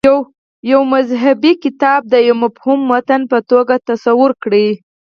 یو 0.71 0.81
مذهبي 0.93 1.53
کتاب 1.63 2.01
د 2.13 2.15
یوه 2.27 2.39
مبهم 2.43 2.79
متن 2.89 3.21
په 3.31 3.37
توګه 3.49 3.75
تصور 3.89 4.31
کړو. 4.43 4.67